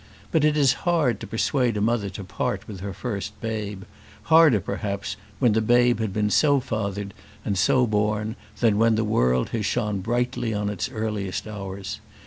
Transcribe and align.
But 0.31 0.43
it 0.43 0.57
is 0.57 0.73
hard 0.89 1.19
to 1.19 1.27
persuade 1.27 1.77
a 1.77 1.79
mother 1.79 2.09
to 2.09 2.23
part 2.23 2.67
with 2.67 2.79
her 2.79 2.91
first 2.91 3.39
babe; 3.39 3.83
harder, 4.23 4.59
perhaps, 4.59 5.15
when 5.37 5.51
the 5.53 5.61
babe 5.61 5.99
had 5.99 6.11
been 6.11 6.31
so 6.31 6.59
fathered 6.59 7.13
and 7.45 7.55
so 7.55 7.85
born 7.85 8.35
than 8.61 8.79
when 8.79 8.95
the 8.95 9.03
world 9.03 9.49
has 9.49 9.67
shone 9.67 9.99
brightly 9.99 10.55
on 10.55 10.71
its 10.71 10.89
earliest 10.89 11.47
hours. 11.47 11.99